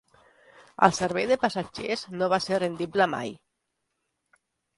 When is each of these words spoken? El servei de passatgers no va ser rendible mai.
El 0.87 0.95
servei 0.99 1.27
de 1.31 1.37
passatgers 1.43 2.07
no 2.15 2.31
va 2.33 2.41
ser 2.47 2.59
rendible 2.65 3.09
mai. 3.13 3.37